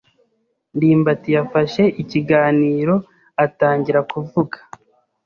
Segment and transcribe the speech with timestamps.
[0.75, 4.57] ndimbati yafashe ikiganiro-atangira kuvuga.